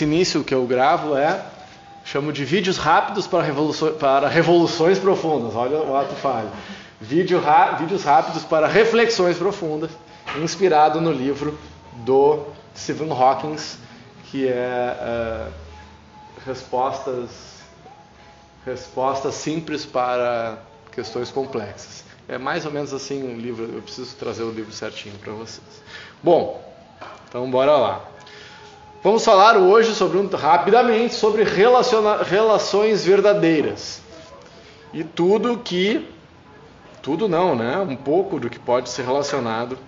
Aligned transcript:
esse 0.00 0.04
início 0.04 0.42
que 0.42 0.54
eu 0.54 0.66
gravo 0.66 1.14
é 1.14 1.44
chamo 2.06 2.32
de 2.32 2.42
vídeos 2.42 2.78
rápidos 2.78 3.26
para, 3.26 3.42
revoluções, 3.42 3.96
para 3.96 4.28
revoluções 4.28 4.98
profundas. 4.98 5.54
Olha 5.54 5.76
o 5.76 5.94
ato 5.94 6.14
falho. 6.14 6.48
Vídeo, 6.98 7.42
vídeos 7.78 8.02
rápidos 8.02 8.42
para 8.42 8.66
reflexões 8.66 9.36
profundas, 9.36 9.90
inspirado 10.42 11.02
no 11.02 11.12
livro 11.12 11.58
do 11.96 12.46
Stephen 12.74 13.12
Hawking, 13.12 13.56
que 14.30 14.48
é 14.48 14.96
uh, 15.48 15.52
respostas, 16.46 17.58
respostas 18.64 19.34
simples 19.34 19.84
para 19.84 20.58
questões 20.92 21.30
complexas. 21.30 22.04
É 22.26 22.38
mais 22.38 22.64
ou 22.64 22.72
menos 22.72 22.94
assim 22.94 23.22
um 23.22 23.36
livro, 23.36 23.64
eu 23.64 23.82
preciso 23.82 24.16
trazer 24.16 24.44
o 24.44 24.50
livro 24.50 24.72
certinho 24.72 25.18
para 25.18 25.32
vocês. 25.34 25.82
Bom, 26.22 26.62
então 27.28 27.50
bora 27.50 27.76
lá. 27.76 28.10
Vamos 29.02 29.24
falar 29.24 29.56
hoje 29.56 29.94
sobre 29.94 30.18
um, 30.18 30.28
rapidamente 30.28 31.14
sobre 31.14 31.42
relações 31.42 33.02
verdadeiras. 33.02 34.02
E 34.92 35.02
tudo 35.02 35.56
que 35.56 36.06
tudo 37.00 37.26
não, 37.26 37.56
né? 37.56 37.78
Um 37.78 37.96
pouco 37.96 38.38
do 38.38 38.50
que 38.50 38.58
pode 38.58 38.90
ser 38.90 39.06
relacionado 39.06 39.78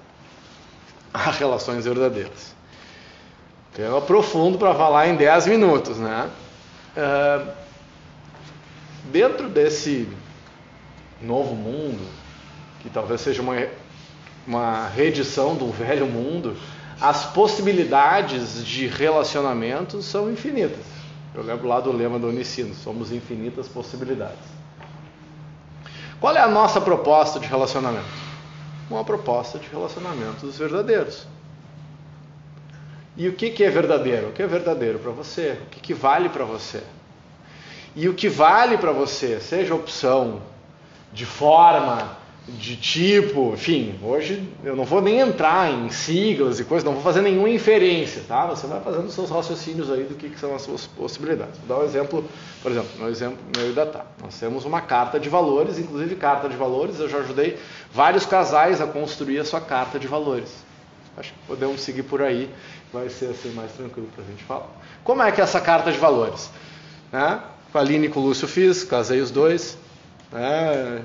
a 1.12 1.30
relações 1.30 1.84
verdadeiras. 1.84 2.54
Então, 3.70 3.84
eu 3.84 3.98
aprofundo 3.98 4.56
para 4.56 4.74
falar 4.74 5.08
em 5.08 5.14
10 5.14 5.46
minutos, 5.46 5.98
né? 5.98 6.30
Uh, 6.96 7.50
dentro 9.10 9.46
desse 9.50 10.08
novo 11.20 11.54
mundo, 11.54 12.00
que 12.80 12.88
talvez 12.88 13.20
seja 13.20 13.42
uma, 13.42 13.56
uma 14.46 14.88
reedição 14.88 15.54
do 15.54 15.70
velho 15.70 16.06
mundo, 16.06 16.56
as 17.02 17.24
possibilidades 17.26 18.64
de 18.64 18.86
relacionamento 18.86 20.00
são 20.00 20.30
infinitas. 20.30 20.84
Eu 21.34 21.42
lembro 21.42 21.66
lá 21.66 21.80
do 21.80 21.90
lema 21.90 22.16
do 22.16 22.28
Unicino, 22.28 22.72
somos 22.76 23.10
infinitas 23.10 23.66
possibilidades. 23.66 24.38
Qual 26.20 26.36
é 26.36 26.40
a 26.40 26.46
nossa 26.46 26.80
proposta 26.80 27.40
de 27.40 27.48
relacionamento? 27.48 28.06
Uma 28.88 29.02
proposta 29.02 29.58
de 29.58 29.68
relacionamentos 29.68 30.56
verdadeiros. 30.56 31.26
E 33.16 33.26
o 33.26 33.32
que, 33.32 33.50
que 33.50 33.64
é 33.64 33.70
verdadeiro? 33.70 34.28
O 34.28 34.32
que 34.32 34.42
é 34.42 34.46
verdadeiro 34.46 35.00
para 35.00 35.10
você? 35.10 35.58
O 35.60 35.70
que, 35.70 35.80
que 35.80 35.94
vale 35.94 36.28
para 36.28 36.44
você? 36.44 36.84
E 37.96 38.08
o 38.08 38.14
que 38.14 38.28
vale 38.28 38.78
para 38.78 38.92
você, 38.92 39.40
seja 39.40 39.74
opção 39.74 40.40
de 41.12 41.26
forma, 41.26 42.16
de 42.48 42.76
tipo, 42.76 43.52
enfim, 43.54 43.94
hoje 44.02 44.42
eu 44.64 44.74
não 44.74 44.84
vou 44.84 45.00
nem 45.00 45.20
entrar 45.20 45.72
em 45.72 45.88
siglas 45.90 46.58
e 46.58 46.64
coisas, 46.64 46.84
não 46.84 46.94
vou 46.94 47.02
fazer 47.02 47.22
nenhuma 47.22 47.48
inferência, 47.48 48.22
tá? 48.26 48.46
Você 48.46 48.66
vai 48.66 48.80
fazendo 48.80 49.08
seus 49.10 49.30
raciocínios 49.30 49.90
aí 49.90 50.02
do 50.02 50.16
que, 50.16 50.28
que 50.28 50.40
são 50.40 50.52
as 50.54 50.62
suas 50.62 50.86
possibilidades. 50.86 51.56
Vou 51.58 51.76
dar 51.76 51.84
um 51.84 51.86
exemplo, 51.86 52.24
por 52.60 52.72
exemplo, 52.72 52.90
no 52.98 53.08
exemplo 53.08 53.38
meu 53.56 53.72
da 53.72 53.86
Tá. 53.86 54.06
Nós 54.20 54.38
temos 54.38 54.64
uma 54.64 54.80
carta 54.80 55.20
de 55.20 55.28
valores, 55.28 55.78
inclusive 55.78 56.16
carta 56.16 56.48
de 56.48 56.56
valores, 56.56 56.98
eu 56.98 57.08
já 57.08 57.18
ajudei 57.18 57.58
vários 57.92 58.26
casais 58.26 58.80
a 58.80 58.86
construir 58.86 59.38
a 59.38 59.44
sua 59.44 59.60
carta 59.60 59.98
de 59.98 60.08
valores. 60.08 60.52
Acho 61.16 61.32
que 61.32 61.38
podemos 61.46 61.80
seguir 61.80 62.04
por 62.04 62.22
aí, 62.22 62.50
vai 62.92 63.08
ser 63.08 63.26
assim 63.26 63.50
mais 63.50 63.70
tranquilo 63.72 64.08
para 64.14 64.24
a 64.24 64.26
gente 64.26 64.42
falar. 64.44 64.68
Como 65.04 65.22
é 65.22 65.30
que 65.30 65.40
é 65.40 65.44
essa 65.44 65.60
carta 65.60 65.92
de 65.92 65.98
valores? 65.98 66.50
Né? 67.12 67.40
Com 67.70 67.78
a 67.78 67.80
Aline 67.82 68.06
e 68.06 68.08
com 68.08 68.20
o 68.20 68.22
Lúcio 68.24 68.48
fiz, 68.48 68.82
casei 68.82 69.20
os 69.20 69.30
dois. 69.30 69.76
Né? 70.32 71.02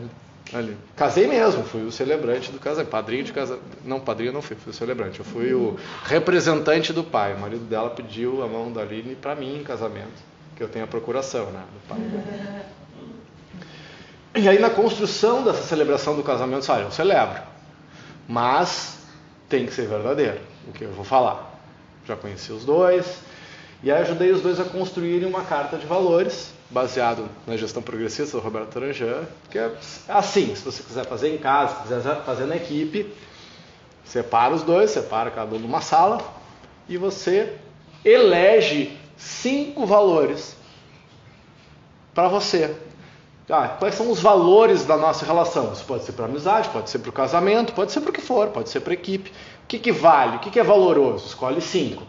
Ali. 0.54 0.78
Casei 0.96 1.28
mesmo, 1.28 1.64
fui 1.64 1.84
o 1.84 1.92
celebrante 1.92 2.52
do 2.52 2.60
casamento. 2.60 2.90
Padrinho 2.90 3.24
de 3.24 3.34
casamento. 3.34 3.66
Não, 3.84 4.00
padrinho 4.00 4.32
não 4.32 4.42
fui, 4.42 4.56
fui 4.56 4.72
o 4.72 4.74
celebrante. 4.74 5.20
Eu 5.20 5.26
fui 5.26 5.54
o 5.54 5.78
representante 6.06 6.94
do 6.94 7.04
pai. 7.04 7.34
O 7.34 7.40
marido 7.40 7.66
dela 7.66 7.90
pediu 7.90 8.42
a 8.44 8.48
mão 8.48 8.72
da 8.72 8.82
Aline 8.82 9.16
para 9.16 9.36
mim 9.36 9.60
em 9.60 9.64
casamento, 9.64 10.24
que 10.56 10.64
eu 10.64 10.70
tenho 10.70 10.86
a 10.86 10.88
procuração 10.88 11.48
né, 11.48 11.64
do 11.74 11.88
pai. 11.88 11.98
E 14.36 14.48
aí, 14.48 14.60
na 14.60 14.70
construção 14.70 15.44
dessa 15.44 15.64
celebração 15.64 16.16
do 16.16 16.24
casamento, 16.24 16.72
olha, 16.72 16.84
eu 16.84 16.92
celebro, 16.92 17.42
mas 18.28 19.00
tem 19.50 19.66
que 19.66 19.74
ser 19.74 19.88
verdadeiro, 19.88 20.40
o 20.68 20.72
que 20.72 20.84
eu 20.84 20.92
vou 20.92 21.04
falar. 21.04 21.60
Já 22.06 22.16
conheci 22.16 22.52
os 22.52 22.64
dois, 22.64 23.20
e 23.82 23.92
aí 23.92 24.02
ajudei 24.02 24.32
os 24.32 24.42
dois 24.42 24.60
a 24.60 24.64
construírem 24.64 25.28
uma 25.28 25.42
carta 25.44 25.78
de 25.78 25.88
valores 25.88 26.54
baseado 26.70 27.30
na 27.46 27.56
gestão 27.56 27.82
progressista 27.82 28.38
do 28.38 28.44
Roberto 28.44 28.70
Taranjan, 28.70 29.24
que 29.50 29.58
é 29.58 29.72
assim, 30.08 30.54
se 30.56 30.64
você 30.64 30.84
quiser 30.84 31.06
fazer 31.06 31.34
em 31.34 31.38
casa, 31.38 31.76
se 31.76 31.82
quiser 31.84 32.24
fazer 32.24 32.46
na 32.46 32.58
equipe, 32.58 33.14
separa 34.04 34.54
os 34.54 34.64
dois, 34.64 34.92
separa 34.92 35.32
cada 35.32 35.56
um 35.56 35.60
numa 35.60 35.82
sala 35.82 36.20
e 36.90 36.98
você 36.98 37.58
elege 38.04 38.98
cinco 39.16 39.86
valores 39.86 40.56
para 42.14 42.28
você. 42.28 42.76
Ah, 43.50 43.70
quais 43.70 43.96
são 43.96 44.12
os 44.12 44.20
valores 44.20 44.84
da 44.84 44.98
nossa 44.98 45.26
relação? 45.26 45.72
Isso 45.72 45.86
pode 45.86 46.04
ser 46.04 46.12
para 46.12 46.26
amizade, 46.26 46.68
pode 46.70 46.90
ser 46.90 47.00
para 47.00 47.10
o 47.10 47.14
casamento, 47.14 47.72
pode 47.74 47.94
ser 47.94 48.02
para 48.02 48.10
o 48.10 48.14
que 48.14 48.20
for, 48.20 48.50
pode 48.50 48.70
ser 48.70 48.82
para 48.82 48.94
equipe. 48.94 49.30
O 49.64 49.68
que, 49.68 49.80
que 49.80 49.92
vale? 49.92 50.36
O 50.36 50.40
que, 50.40 50.52
que 50.52 50.60
é 50.60 50.64
valoroso? 50.64 51.28
Escolhe 51.28 51.62
cinco. 51.62 52.04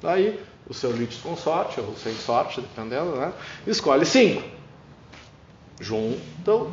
Daí 0.00 0.40
o 0.70 0.74
seu 0.74 0.92
litis 0.92 1.18
com 1.20 1.36
sorte, 1.36 1.80
ou 1.80 1.96
sem 1.96 2.14
sorte, 2.14 2.60
dependendo, 2.60 3.16
né? 3.16 3.32
escolhe 3.66 4.06
cinco. 4.06 4.44
Juntam, 5.80 6.72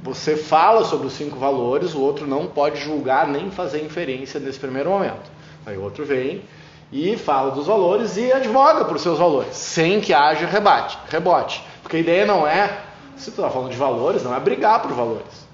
você 0.00 0.36
fala 0.36 0.84
sobre 0.84 1.08
os 1.08 1.12
cinco 1.12 1.36
valores, 1.40 1.92
o 1.92 2.00
outro 2.00 2.24
não 2.24 2.46
pode 2.46 2.80
julgar 2.80 3.26
nem 3.26 3.50
fazer 3.50 3.84
inferência 3.84 4.38
nesse 4.38 4.60
primeiro 4.60 4.90
momento. 4.90 5.28
Aí 5.66 5.76
o 5.76 5.82
outro 5.82 6.04
vem 6.04 6.42
e 6.92 7.16
fala 7.16 7.50
dos 7.50 7.66
valores 7.66 8.16
e 8.16 8.32
advoga 8.32 8.84
por 8.84 9.00
seus 9.00 9.18
valores, 9.18 9.56
sem 9.56 10.00
que 10.00 10.14
haja 10.14 10.46
rebate, 10.46 10.96
rebote. 11.08 11.64
Porque 11.82 11.96
a 11.96 12.00
ideia 12.00 12.24
não 12.24 12.46
é, 12.46 12.80
se 13.16 13.32
tu 13.32 13.40
está 13.40 13.50
falando 13.50 13.72
de 13.72 13.76
valores, 13.76 14.22
não 14.22 14.36
é 14.36 14.38
brigar 14.38 14.80
por 14.82 14.92
valores. 14.92 15.48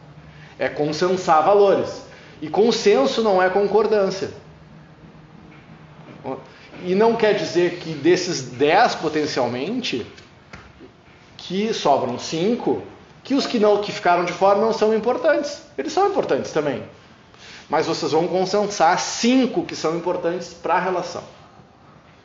É 0.58 0.68
consensar 0.68 1.42
valores. 1.42 2.06
E 2.42 2.50
consenso 2.50 3.22
não 3.22 3.42
é 3.42 3.48
concordância. 3.48 4.30
E 6.84 6.94
não 6.94 7.16
quer 7.16 7.34
dizer 7.34 7.78
que 7.78 7.92
desses 7.92 8.42
10 8.42 8.96
potencialmente, 8.96 10.06
que 11.36 11.72
sobram 11.72 12.18
5, 12.18 12.82
que 13.24 13.34
os 13.34 13.46
que 13.46 13.58
não 13.58 13.80
que 13.80 13.92
ficaram 13.92 14.24
de 14.24 14.32
fora 14.32 14.60
não 14.60 14.72
são 14.72 14.94
importantes. 14.94 15.62
Eles 15.76 15.92
são 15.92 16.08
importantes 16.08 16.52
também. 16.52 16.82
Mas 17.68 17.86
vocês 17.86 18.12
vão 18.12 18.26
consensar 18.26 18.98
cinco 18.98 19.64
que 19.64 19.76
são 19.76 19.96
importantes 19.96 20.54
para 20.54 20.74
a 20.74 20.80
relação. 20.80 21.22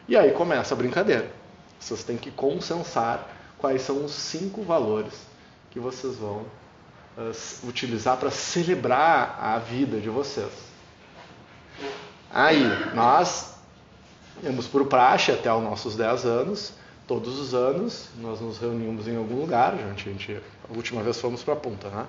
E 0.07 0.15
aí 0.15 0.31
começa 0.31 0.73
a 0.73 0.77
brincadeira. 0.77 1.29
Vocês 1.79 2.03
têm 2.03 2.17
que 2.17 2.31
consensar 2.31 3.27
quais 3.57 3.81
são 3.81 4.05
os 4.05 4.13
cinco 4.13 4.61
valores 4.61 5.13
que 5.71 5.79
vocês 5.79 6.15
vão 6.15 6.45
uh, 7.17 7.67
utilizar 7.67 8.17
para 8.17 8.31
celebrar 8.31 9.37
a 9.41 9.57
vida 9.57 9.99
de 9.99 10.09
vocês. 10.09 10.51
Aí, 12.31 12.63
nós 12.93 13.52
temos 14.41 14.67
por 14.67 14.85
praxe 14.85 15.31
até 15.31 15.53
os 15.53 15.63
nossos 15.63 15.95
10 15.95 16.25
anos, 16.25 16.73
todos 17.07 17.39
os 17.39 17.53
anos, 17.53 18.09
nós 18.19 18.39
nos 18.39 18.57
reunimos 18.57 19.07
em 19.07 19.15
algum 19.15 19.41
lugar, 19.41 19.73
a 19.73 19.77
gente, 19.77 20.09
a, 20.09 20.11
gente, 20.11 20.41
a 20.69 20.73
última 20.75 21.03
vez 21.03 21.19
fomos 21.19 21.43
para 21.43 21.53
a 21.53 21.57
Punta, 21.57 21.89
né? 21.89 22.05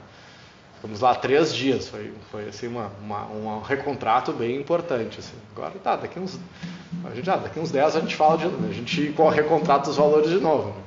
Ficamos 0.76 1.00
lá 1.00 1.14
três 1.14 1.54
dias, 1.54 1.88
foi, 1.88 2.12
foi 2.30 2.48
assim 2.48 2.66
uma, 2.66 2.92
uma, 3.02 3.26
um 3.26 3.62
recontrato 3.62 4.34
bem 4.34 4.56
importante. 4.60 5.18
Assim. 5.18 5.36
Agora 5.56 5.72
tá, 5.82 5.96
daqui 5.96 6.20
uns, 6.20 6.38
a 7.02 7.14
gente, 7.14 7.30
ah, 7.30 7.36
daqui 7.36 7.58
uns 7.58 7.70
10 7.70 7.96
a 7.96 8.00
gente 8.00 8.14
fala 8.14 8.36
de 8.36 8.44
a 8.44 8.72
gente 8.72 9.14
recontrata 9.32 9.88
os 9.88 9.96
valores 9.96 10.28
de 10.28 10.38
novo. 10.38 10.68
Né? 10.68 10.82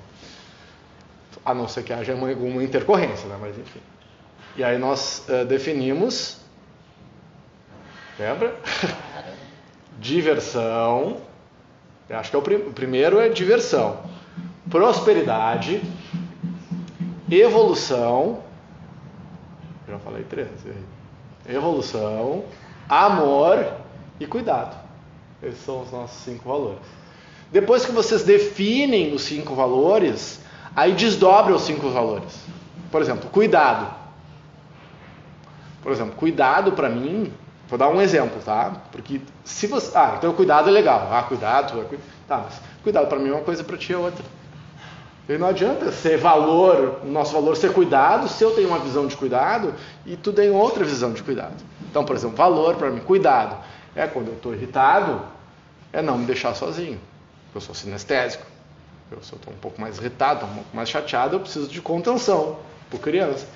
A 1.44 1.54
não 1.54 1.68
ser 1.68 1.84
que 1.84 1.92
haja 1.92 2.14
uma, 2.14 2.30
alguma 2.30 2.64
intercorrência, 2.64 3.28
né? 3.28 3.38
mas 3.42 3.58
enfim. 3.58 3.80
E 4.56 4.64
aí 4.64 4.78
nós 4.78 5.26
uh, 5.30 5.44
definimos, 5.46 6.38
lembra? 8.20 8.56
Diversão, 10.08 11.18
eu 12.10 12.18
acho 12.18 12.30
que 12.30 12.36
é 12.38 12.40
o, 12.40 12.70
o 12.70 12.74
primeiro 12.74 13.20
é 13.20 13.28
diversão, 13.28 14.00
prosperidade, 14.70 15.82
evolução. 17.30 18.40
Já 19.86 20.00
falei 20.00 20.24
três. 20.24 20.48
Evolução, 21.46 22.46
amor 22.88 23.68
e 24.18 24.26
cuidado. 24.26 24.78
Esses 25.44 25.60
são 25.60 25.82
os 25.82 25.92
nossos 25.92 26.24
cinco 26.24 26.48
valores. 26.48 26.88
Depois 27.52 27.86
que 27.86 27.92
vocês 27.92 28.24
definem 28.24 29.14
os 29.14 29.24
cinco 29.24 29.56
valores, 29.56 30.40
aí 30.74 30.94
desdobra 30.94 31.54
os 31.54 31.64
cinco 31.64 31.90
valores. 31.90 32.46
Por 32.90 33.02
exemplo, 33.02 33.30
cuidado. 33.30 33.94
Por 35.84 35.92
exemplo, 35.92 36.16
cuidado 36.16 36.72
para 36.72 36.88
mim 36.88 37.34
Vou 37.68 37.78
dar 37.78 37.90
um 37.90 38.02
exemplo, 38.02 38.42
tá? 38.44 38.82
Porque 38.92 39.22
se 39.44 39.68
você. 39.68 39.96
Ah, 39.98 40.16
então 40.18 40.34
cuidado 40.34 40.70
é 40.70 40.72
legal. 40.72 41.10
Ah, 41.12 41.24
cuidado. 41.24 41.80
É 41.82 41.98
tá, 42.28 42.38
mas 42.46 42.62
cuidado 42.84 43.08
para 43.08 43.20
mim 43.20 43.30
é 43.30 43.34
uma 43.34 43.42
coisa, 43.42 43.64
para 43.64 43.78
ti 43.78 43.94
é 43.94 43.98
outra. 43.98 44.24
E 45.28 45.38
não 45.38 45.48
adianta 45.48 45.92
ser 45.92 46.18
valor, 46.18 47.02
o 47.04 47.08
nosso 47.08 47.34
valor 47.34 47.58
ser 47.58 47.74
cuidado, 47.74 48.30
se 48.30 48.42
eu 48.42 48.52
tenho 48.52 48.70
uma 48.70 48.80
visão 48.80 49.08
de 49.08 49.18
cuidado 49.18 49.74
e 50.06 50.16
tu 50.16 50.32
tem 50.32 50.50
outra 50.50 50.86
visão 50.86 51.12
de 51.12 51.22
cuidado. 51.22 51.56
Então, 51.90 52.06
por 52.06 52.16
exemplo, 52.16 52.38
valor 52.38 52.76
para 52.76 52.90
mim, 52.90 53.02
cuidado, 53.02 53.58
é 53.94 54.08
quando 54.08 54.30
eu 54.30 54.36
estou 54.36 54.54
irritado, 54.54 55.22
é 55.92 56.02
não 56.02 56.18
me 56.18 56.26
deixar 56.26 56.56
sozinho. 56.56 57.00
eu 57.54 57.60
sou 57.60 57.76
sinestésico. 57.76 58.46
Eu, 59.12 59.20
estou 59.20 59.40
um 59.54 59.58
pouco 59.58 59.80
mais 59.80 59.98
irritado, 59.98 60.46
um 60.46 60.54
pouco 60.54 60.76
mais 60.76 60.90
chateado, 60.90 61.36
eu 61.36 61.40
preciso 61.40 61.68
de 61.68 61.82
contenção 61.82 62.60
por 62.90 63.00
criança. 63.00 63.48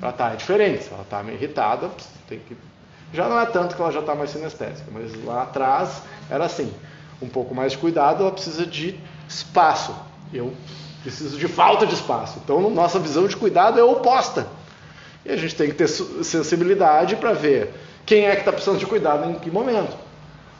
Ela 0.00 0.10
está 0.10 0.32
é 0.32 0.36
diferente, 0.36 0.88
ela 0.92 1.02
está 1.02 1.22
meio 1.22 1.36
irritada, 1.36 1.90
tem 2.28 2.38
que. 2.38 2.56
Já 3.12 3.28
não 3.28 3.38
é 3.38 3.46
tanto 3.46 3.74
que 3.74 3.82
ela 3.82 3.90
já 3.90 4.00
está 4.00 4.14
mais 4.14 4.30
sinestésica, 4.30 4.90
mas 4.92 5.12
lá 5.24 5.42
atrás 5.42 6.02
era 6.28 6.44
assim. 6.44 6.72
Um 7.20 7.28
pouco 7.28 7.54
mais 7.54 7.72
de 7.72 7.78
cuidado, 7.78 8.22
ela 8.22 8.32
precisa 8.32 8.64
de 8.64 8.98
espaço. 9.28 9.94
Eu 10.32 10.54
preciso 11.02 11.38
de 11.38 11.48
falta 11.48 11.86
de 11.86 11.94
espaço. 11.94 12.40
Então, 12.42 12.70
nossa 12.70 12.98
visão 12.98 13.26
de 13.26 13.36
cuidado 13.36 13.78
é 13.78 13.82
oposta. 13.82 14.46
E 15.24 15.30
a 15.30 15.36
gente 15.36 15.54
tem 15.54 15.68
que 15.68 15.74
ter 15.74 15.88
sensibilidade 15.88 17.16
para 17.16 17.32
ver 17.32 17.74
quem 18.06 18.26
é 18.26 18.32
que 18.32 18.40
está 18.40 18.52
precisando 18.52 18.78
de 18.78 18.86
cuidado 18.86 19.28
em 19.28 19.34
que 19.34 19.50
momento. 19.50 19.96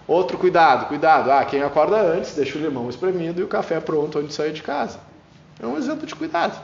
Outro 0.07 0.37
cuidado, 0.37 0.87
cuidado. 0.87 1.31
Ah, 1.31 1.45
quem 1.45 1.63
acorda 1.63 1.97
antes, 1.97 2.35
deixa 2.35 2.59
o 2.59 2.61
limão 2.61 2.91
espremido 2.91 3.41
e 3.41 3.45
o 3.45 3.49
café 3.49 3.81
pronto 3.81 4.19
antes 4.19 4.31
de 4.31 4.35
sair 4.35 4.53
de 4.53 4.63
casa. 4.63 4.99
É 5.63 5.67
um 5.67 5.79
exemplo 5.79 6.07
de 6.07 6.15
cuidado. 6.15 6.61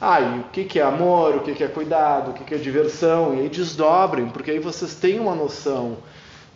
Ah, 0.00 0.20
e 0.20 0.38
o 0.38 0.44
que, 0.44 0.78
é 0.78 0.82
amor, 0.82 1.36
o 1.36 1.40
que, 1.40 1.62
é 1.62 1.68
cuidado, 1.68 2.30
o 2.30 2.34
que, 2.34 2.54
é 2.54 2.56
diversão, 2.56 3.34
e 3.34 3.40
aí 3.40 3.48
desdobrem, 3.50 4.28
porque 4.28 4.50
aí 4.50 4.58
vocês 4.58 4.94
têm 4.94 5.20
uma 5.20 5.34
noção 5.34 5.98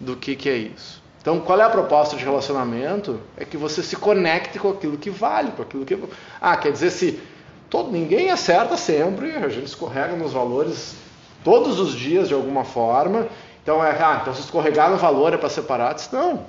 do 0.00 0.16
que, 0.16 0.34
que 0.34 0.48
é 0.48 0.56
isso. 0.56 1.02
Então, 1.20 1.40
qual 1.40 1.60
é 1.60 1.62
a 1.62 1.68
proposta 1.70 2.16
de 2.16 2.24
relacionamento? 2.24 3.20
É 3.36 3.44
que 3.44 3.56
você 3.56 3.82
se 3.82 3.96
conecte 3.96 4.58
com 4.58 4.70
aquilo 4.70 4.96
que 4.96 5.10
vale, 5.10 5.52
com 5.52 5.62
aquilo 5.62 5.84
que. 5.84 5.98
Ah, 6.40 6.56
quer 6.56 6.72
dizer, 6.72 6.90
se 6.90 7.20
todo, 7.68 7.90
ninguém 7.90 8.30
acerta 8.30 8.76
sempre, 8.76 9.32
a 9.32 9.48
gente 9.48 9.66
escorrega 9.66 10.16
nos 10.16 10.32
valores 10.32 10.96
todos 11.42 11.78
os 11.78 11.94
dias 11.94 12.28
de 12.28 12.34
alguma 12.34 12.64
forma. 12.64 13.26
Então, 13.62 13.82
é, 13.84 13.90
ah, 13.90 14.18
então 14.20 14.34
se 14.34 14.40
escorregar 14.40 14.90
no 14.90 14.96
valor 14.96 15.32
é 15.32 15.36
para 15.36 15.48
separar. 15.48 15.96
Não. 16.12 16.46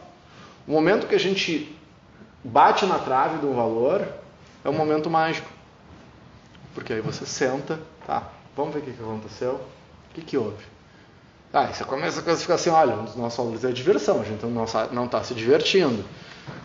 O 0.67 0.71
momento 0.71 1.07
que 1.07 1.15
a 1.15 1.19
gente 1.19 1.73
bate 2.43 2.85
na 2.85 2.99
trave 2.99 3.37
de 3.37 3.45
um 3.45 3.53
valor 3.53 4.05
é 4.63 4.69
um 4.69 4.73
momento 4.73 5.09
mágico. 5.09 5.54
Porque 6.75 6.93
aí 6.93 7.01
você 7.01 7.25
senta, 7.25 7.79
tá? 8.05 8.29
Vamos 8.55 8.73
ver 8.73 8.81
o 8.81 8.83
que, 8.83 8.91
que 8.91 9.01
aconteceu. 9.01 9.53
O 9.53 10.13
que, 10.13 10.21
que 10.21 10.37
houve? 10.37 10.63
Ah, 11.51 11.67
você 11.67 11.85
começa 11.85 12.19
a 12.19 12.23
classificar 12.23 12.55
assim, 12.55 12.69
olha, 12.69 12.95
um 12.95 13.05
dos 13.05 13.15
nossos 13.15 13.37
valores 13.37 13.63
é 13.63 13.69
a 13.69 13.71
diversão, 13.71 14.19
a 14.21 14.25
gente 14.25 14.45
não 14.45 15.05
está 15.05 15.23
se 15.23 15.33
divertindo. 15.33 16.03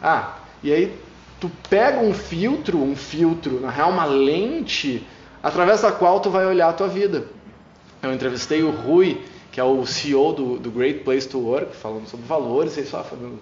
Ah, 0.03 0.39
e 0.65 0.73
aí 0.73 0.99
tu 1.39 1.49
pega 1.69 2.01
um 2.01 2.13
filtro, 2.13 2.83
um 2.83 2.97
filtro, 2.97 3.61
na 3.61 3.71
real 3.71 3.91
uma 3.91 4.05
lente, 4.05 5.07
através 5.41 5.83
da 5.83 5.93
qual 5.93 6.19
tu 6.19 6.29
vai 6.29 6.45
olhar 6.45 6.69
a 6.69 6.73
tua 6.73 6.89
vida. 6.89 7.25
Eu 8.03 8.13
entrevistei 8.13 8.65
o 8.65 8.71
Rui, 8.71 9.25
que 9.53 9.61
é 9.61 9.65
o 9.65 9.87
CEO 9.87 10.33
do, 10.33 10.59
do 10.59 10.71
Great 10.73 11.01
Place 11.05 11.29
to 11.29 11.39
Work, 11.39 11.77
falando 11.77 12.09
sobre 12.09 12.27
valores, 12.27 12.77
e 12.77 12.85
só 12.85 13.05
falando, 13.05 13.39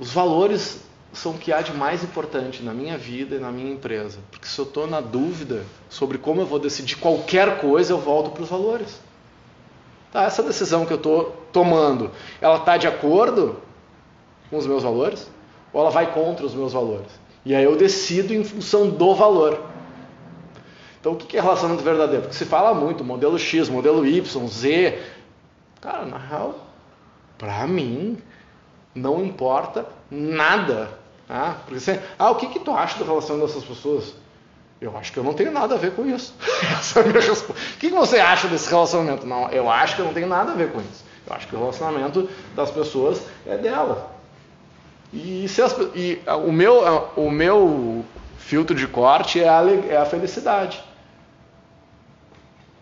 os 0.00 0.10
valores 0.10 0.80
são 1.12 1.32
o 1.32 1.38
que 1.38 1.52
há 1.52 1.60
de 1.60 1.72
mais 1.72 2.02
importante 2.02 2.62
na 2.62 2.72
minha 2.72 2.96
vida 2.96 3.36
e 3.36 3.38
na 3.38 3.52
minha 3.52 3.72
empresa. 3.72 4.18
Porque 4.30 4.46
se 4.46 4.58
eu 4.58 4.64
estou 4.64 4.86
na 4.86 5.00
dúvida 5.00 5.64
sobre 5.88 6.18
como 6.18 6.40
eu 6.40 6.46
vou 6.46 6.58
decidir 6.58 6.96
qualquer 6.96 7.60
coisa, 7.60 7.92
eu 7.92 7.98
volto 7.98 8.30
para 8.30 8.42
os 8.42 8.48
valores. 8.48 9.00
Tá, 10.12 10.24
essa 10.24 10.42
decisão 10.42 10.84
que 10.84 10.92
eu 10.92 10.96
estou 10.96 11.36
tomando, 11.52 12.10
ela 12.40 12.56
está 12.56 12.76
de 12.76 12.86
acordo 12.86 13.60
com 14.50 14.56
os 14.56 14.66
meus 14.66 14.82
valores? 14.82 15.30
Ou 15.72 15.80
ela 15.80 15.90
vai 15.90 16.12
contra 16.12 16.44
os 16.44 16.54
meus 16.54 16.72
valores? 16.72 17.10
E 17.44 17.54
aí 17.54 17.64
eu 17.64 17.76
decido 17.76 18.32
em 18.32 18.44
função 18.44 18.88
do 18.88 19.14
valor. 19.14 19.60
Então 21.00 21.12
o 21.12 21.16
que 21.16 21.36
é 21.36 21.40
relacionamento 21.40 21.82
verdadeiro? 21.82 22.22
Porque 22.22 22.36
se 22.36 22.44
fala 22.44 22.72
muito, 22.72 23.02
modelo 23.02 23.38
X, 23.38 23.68
modelo 23.68 24.06
Y, 24.06 24.48
Z. 24.48 24.98
Cara, 25.80 26.06
na 26.06 26.16
real, 26.16 26.66
para 27.36 27.66
mim, 27.66 28.18
não 28.94 29.24
importa 29.24 29.86
nada. 30.10 31.01
Ah, 31.28 31.56
porque 31.64 31.80
você, 31.80 32.00
ah, 32.18 32.30
o 32.30 32.36
que, 32.36 32.46
que 32.48 32.58
tu 32.58 32.72
acha 32.72 32.98
do 32.98 33.04
relacionamento 33.04 33.52
dessas 33.52 33.64
pessoas? 33.64 34.14
Eu 34.80 34.96
acho 34.96 35.12
que 35.12 35.18
eu 35.18 35.24
não 35.24 35.32
tenho 35.32 35.52
nada 35.52 35.76
a 35.76 35.78
ver 35.78 35.92
com 35.94 36.04
isso. 36.04 36.34
Essa 36.78 37.00
é 37.00 37.02
a 37.02 37.06
minha 37.06 37.20
resposta. 37.20 37.52
O 37.52 37.78
que 37.78 37.88
você 37.88 38.18
acha 38.18 38.48
desse 38.48 38.68
relacionamento? 38.68 39.26
Não, 39.26 39.48
eu 39.50 39.70
acho 39.70 39.94
que 39.94 40.02
eu 40.02 40.06
não 40.06 40.12
tenho 40.12 40.26
nada 40.26 40.52
a 40.52 40.54
ver 40.54 40.72
com 40.72 40.80
isso. 40.80 41.04
Eu 41.26 41.34
acho 41.34 41.46
que 41.46 41.54
o 41.54 41.58
relacionamento 41.58 42.28
das 42.54 42.70
pessoas 42.70 43.22
é 43.46 43.56
dela. 43.56 44.10
E, 45.12 45.44
as, 45.44 45.76
e 45.94 46.20
o, 46.26 46.50
meu, 46.50 47.10
o 47.16 47.30
meu 47.30 48.04
filtro 48.38 48.74
de 48.74 48.88
corte 48.88 49.40
é 49.40 49.48
a, 49.48 49.62
é 49.88 49.96
a 49.96 50.04
felicidade. 50.04 50.82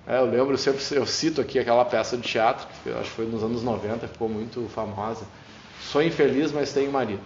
É, 0.07 0.19
eu 0.19 0.25
lembro, 0.25 0.55
eu 0.55 0.59
sempre 0.59 0.83
eu 0.93 1.07
cito 1.07 1.41
aqui 1.41 1.59
aquela 1.59 1.85
peça 1.85 2.17
de 2.17 2.23
teatro, 2.23 2.67
que 2.83 2.91
acho 2.91 3.11
que 3.11 3.11
foi 3.11 3.27
nos 3.27 3.43
anos 3.43 3.63
90, 3.63 4.09
ficou 4.09 4.29
muito 4.29 4.69
famosa. 4.75 5.25
Sou 5.81 6.03
infeliz, 6.03 6.51
mas 6.51 6.73
tenho 6.73 6.91
marido. 6.91 7.23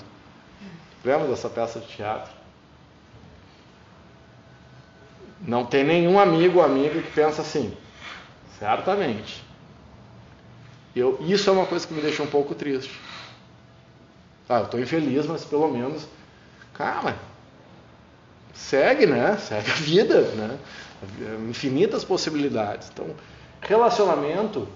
Lembra 1.04 1.28
dessa 1.28 1.50
peça 1.50 1.78
de 1.80 1.86
teatro? 1.86 2.32
Não 5.46 5.66
tem 5.66 5.84
nenhum 5.84 6.18
amigo 6.18 6.58
ou 6.58 6.64
amiga 6.64 7.02
que 7.02 7.10
pensa 7.10 7.42
assim. 7.42 7.76
Certamente. 8.58 9.44
Eu, 10.96 11.18
isso 11.20 11.50
é 11.50 11.52
uma 11.52 11.66
coisa 11.66 11.86
que 11.86 11.92
me 11.92 12.00
deixa 12.00 12.22
um 12.22 12.26
pouco 12.26 12.54
triste. 12.54 12.98
Ah, 14.48 14.58
eu 14.60 14.64
estou 14.64 14.80
infeliz, 14.80 15.26
mas 15.26 15.44
pelo 15.44 15.68
menos, 15.68 16.06
calma, 16.72 17.16
segue, 18.54 19.06
né? 19.06 19.36
Segue 19.36 19.70
a 19.70 19.74
vida, 19.74 20.20
né? 20.20 20.58
Infinitas 21.48 22.04
possibilidades. 22.04 22.90
Então, 22.92 23.10
relacionamento, 23.60 24.68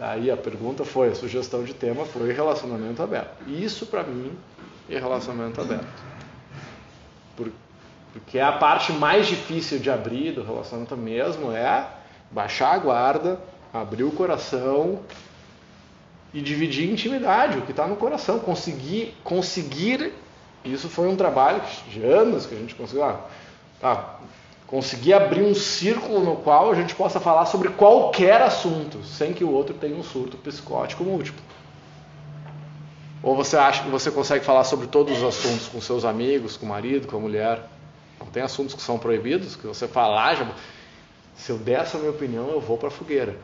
aí 0.00 0.30
a 0.30 0.36
pergunta 0.36 0.84
foi, 0.84 1.10
a 1.10 1.14
sugestão 1.14 1.62
de 1.64 1.72
tema 1.72 2.04
foi 2.04 2.32
relacionamento 2.32 3.02
aberto. 3.02 3.48
Isso 3.48 3.86
para 3.86 4.02
mim 4.02 4.36
é 4.94 4.98
relacionamento 4.98 5.60
aberto. 5.60 6.12
Porque 8.12 8.38
a 8.38 8.52
parte 8.52 8.92
mais 8.92 9.26
difícil 9.26 9.78
de 9.78 9.90
abrir 9.90 10.32
do 10.32 10.42
relacionamento 10.42 10.96
mesmo 10.96 11.50
é 11.50 11.86
baixar 12.30 12.74
a 12.74 12.78
guarda, 12.78 13.40
abrir 13.72 14.04
o 14.04 14.10
coração 14.10 15.00
e 16.32 16.40
dividir 16.40 16.90
intimidade, 16.90 17.58
o 17.58 17.62
que 17.62 17.70
está 17.70 17.86
no 17.86 17.96
coração, 17.96 18.38
conseguir, 18.38 19.14
conseguir. 19.24 20.12
Isso 20.64 20.88
foi 20.88 21.08
um 21.08 21.16
trabalho 21.16 21.62
de 21.88 22.04
anos 22.04 22.46
que 22.46 22.54
a 22.54 22.58
gente 22.58 22.74
conseguiu. 22.74 23.04
Ah, 23.04 23.20
tá, 23.80 24.18
conseguir 24.66 25.12
abrir 25.12 25.42
um 25.42 25.54
círculo 25.54 26.20
no 26.20 26.36
qual 26.36 26.70
a 26.70 26.74
gente 26.74 26.94
possa 26.94 27.20
falar 27.20 27.46
sobre 27.46 27.68
qualquer 27.70 28.40
assunto, 28.40 29.02
sem 29.04 29.34
que 29.34 29.44
o 29.44 29.50
outro 29.50 29.74
tenha 29.74 29.94
um 29.94 30.02
surto 30.02 30.36
psicótico 30.38 31.04
múltiplo. 31.04 31.42
Ou 33.22 33.36
você 33.36 33.56
acha 33.56 33.84
que 33.84 33.88
você 33.88 34.10
consegue 34.10 34.44
falar 34.44 34.64
sobre 34.64 34.88
todos 34.88 35.18
os 35.18 35.22
assuntos 35.22 35.68
com 35.68 35.80
seus 35.80 36.04
amigos, 36.04 36.56
com 36.56 36.66
o 36.66 36.68
marido, 36.68 37.06
com 37.06 37.16
a 37.16 37.20
mulher? 37.20 37.68
Não 38.18 38.26
tem 38.26 38.42
assuntos 38.42 38.74
que 38.74 38.82
são 38.82 38.98
proibidos, 38.98 39.54
que 39.54 39.66
você 39.66 39.86
falar, 39.86 40.34
já... 40.34 40.46
se 41.36 41.50
eu 41.50 41.58
der 41.58 41.80
essa 41.80 41.98
minha 41.98 42.10
opinião, 42.10 42.48
eu 42.50 42.60
vou 42.60 42.76
para 42.76 42.88
a 42.88 42.90
fogueira. 42.90 43.36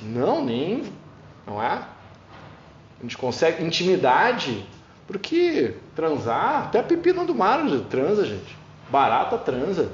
Não, 0.00 0.44
nem. 0.44 0.84
Não 1.46 1.62
é? 1.62 1.82
A 3.00 3.02
gente 3.02 3.18
consegue 3.18 3.64
intimidade, 3.64 4.64
porque 5.06 5.74
transar, 5.96 6.64
até 6.64 6.82
pepino 6.82 7.26
do 7.26 7.34
mar 7.34 7.60
transa, 7.90 8.24
gente. 8.24 8.56
Barata 8.88 9.36
transa. 9.36 9.90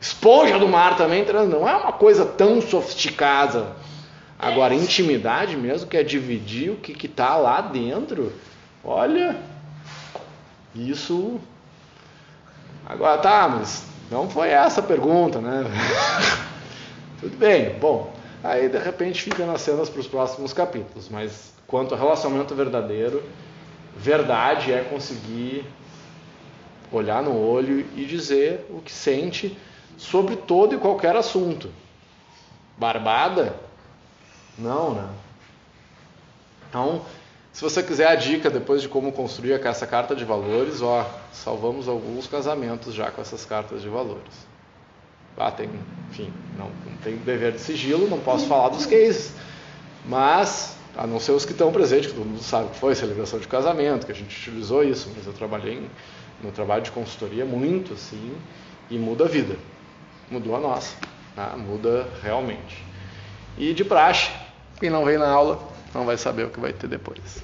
Esponja 0.00 0.58
do 0.58 0.68
mar 0.68 0.96
também 0.96 1.24
transa. 1.24 1.50
Não 1.50 1.68
é 1.68 1.76
uma 1.76 1.92
coisa 1.92 2.24
tão 2.24 2.60
sofisticada. 2.60 3.76
Agora, 4.38 4.74
intimidade 4.74 5.56
mesmo, 5.56 5.88
que 5.88 5.96
é 5.96 6.02
dividir 6.02 6.70
o 6.70 6.76
que 6.76 7.06
está 7.06 7.36
lá 7.36 7.60
dentro. 7.60 8.32
Olha, 8.84 9.36
isso 10.74 11.40
Agora 12.88 13.18
tá, 13.18 13.46
mas 13.46 13.84
não 14.10 14.30
foi 14.30 14.48
essa 14.48 14.80
a 14.80 14.82
pergunta, 14.82 15.42
né? 15.42 15.62
Tudo 17.20 17.36
bem, 17.36 17.78
bom. 17.78 18.10
Aí 18.42 18.66
de 18.66 18.78
repente 18.78 19.20
fica 19.22 19.44
nas 19.44 19.60
cenas 19.60 19.90
para 19.90 20.00
os 20.00 20.06
próximos 20.06 20.54
capítulos. 20.54 21.06
Mas 21.10 21.52
quanto 21.66 21.92
ao 21.92 22.00
relacionamento 22.00 22.54
verdadeiro, 22.54 23.22
verdade 23.94 24.72
é 24.72 24.80
conseguir 24.84 25.66
olhar 26.90 27.22
no 27.22 27.36
olho 27.38 27.84
e 27.94 28.06
dizer 28.06 28.64
o 28.70 28.80
que 28.80 28.90
sente 28.90 29.54
sobre 29.98 30.36
todo 30.36 30.74
e 30.74 30.78
qualquer 30.78 31.14
assunto. 31.14 31.70
Barbada? 32.78 33.54
Não, 34.58 34.94
né? 34.94 35.08
Então, 36.68 37.02
se 37.52 37.62
você 37.62 37.82
quiser 37.82 38.08
a 38.08 38.14
dica 38.14 38.50
depois 38.50 38.82
de 38.82 38.88
como 38.88 39.12
construir 39.12 39.52
essa 39.64 39.86
carta 39.86 40.14
de 40.14 40.24
valores, 40.24 40.82
ó, 40.82 41.08
salvamos 41.32 41.88
alguns 41.88 42.26
casamentos 42.26 42.94
já 42.94 43.10
com 43.10 43.20
essas 43.20 43.44
cartas 43.44 43.82
de 43.82 43.88
valores. 43.88 44.46
Ah, 45.36 45.52
tem, 45.52 45.70
enfim, 46.10 46.32
não, 46.56 46.66
não 46.84 46.96
tem 47.02 47.16
dever 47.16 47.52
de 47.52 47.60
sigilo, 47.60 48.08
não 48.08 48.18
posso 48.18 48.46
falar 48.46 48.70
dos 48.70 48.86
cases, 48.86 49.32
mas 50.04 50.76
a 50.96 51.06
não 51.06 51.20
ser 51.20 51.30
os 51.30 51.44
que 51.44 51.52
estão 51.52 51.70
presentes, 51.70 52.08
que 52.10 52.16
todo 52.16 52.26
mundo 52.26 52.42
sabe 52.42 52.70
que 52.70 52.76
foi 52.76 52.94
celebração 52.94 53.38
de 53.38 53.46
casamento, 53.46 54.04
que 54.04 54.10
a 54.10 54.14
gente 54.14 54.36
utilizou 54.36 54.82
isso, 54.82 55.08
mas 55.16 55.24
eu 55.26 55.32
trabalhei 55.32 55.88
no 56.42 56.50
trabalho 56.50 56.82
de 56.82 56.90
consultoria 56.90 57.44
muito 57.44 57.94
assim 57.94 58.34
e 58.90 58.98
muda 58.98 59.24
a 59.24 59.28
vida, 59.28 59.56
mudou 60.28 60.56
a 60.56 60.60
nossa, 60.60 60.96
né? 61.36 61.52
muda 61.56 62.08
realmente. 62.20 62.82
E 63.56 63.72
de 63.72 63.84
praxe, 63.84 64.30
quem 64.78 64.90
não 64.90 65.04
vem 65.04 65.18
na 65.18 65.28
aula 65.28 65.58
não 65.94 66.04
vai 66.04 66.16
saber 66.16 66.44
o 66.44 66.50
que 66.50 66.60
vai 66.60 66.72
ter 66.72 66.86
depois. 66.86 67.42